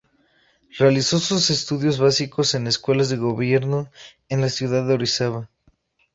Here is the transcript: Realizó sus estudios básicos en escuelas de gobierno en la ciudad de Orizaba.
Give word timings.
Realizó 0.79 1.19
sus 1.19 1.51
estudios 1.51 1.99
básicos 1.99 2.55
en 2.55 2.65
escuelas 2.65 3.09
de 3.09 3.17
gobierno 3.17 3.91
en 4.29 4.41
la 4.41 4.49
ciudad 4.49 4.87
de 4.87 4.95
Orizaba. 4.95 5.47